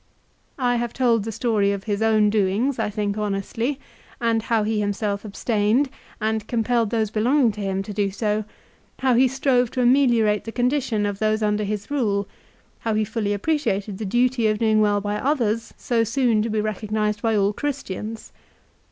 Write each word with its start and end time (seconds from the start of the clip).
I 0.57 0.77
have 0.77 0.93
told 0.93 1.25
the 1.25 1.31
story 1.31 1.71
of 1.71 1.83
his 1.83 2.01
own 2.01 2.31
doings 2.31 2.79
I 2.79 2.89
think 2.89 3.19
honestly, 3.19 3.79
and 4.19 4.41
how 4.41 4.63
he 4.63 4.79
himself 4.79 5.23
abstained, 5.23 5.91
and 6.19 6.47
compelled 6.47 6.89
those 6.89 7.11
belonging 7.11 7.51
to 7.51 7.61
him 7.61 7.83
to 7.83 7.93
do 7.93 8.09
so; 8.09 8.43
how 8.97 9.13
he 9.13 9.27
strove 9.27 9.69
to 9.73 9.81
ameliorate 9.83 10.45
the 10.45 10.51
condition 10.51 11.05
of 11.05 11.19
those 11.19 11.43
under 11.43 11.63
his 11.63 11.91
rule; 11.91 12.27
how 12.79 12.95
he 12.95 13.05
fully 13.05 13.31
appreciated 13.31 13.99
the 13.99 14.05
duty 14.05 14.47
of 14.47 14.57
doing 14.57 14.81
well 14.81 15.01
by 15.01 15.17
others, 15.17 15.71
so 15.77 16.03
soon 16.03 16.41
to 16.41 16.49
be 16.49 16.61
recognised 16.61 17.21
by 17.21 17.35
all 17.35 17.53
Christians. 17.53 18.31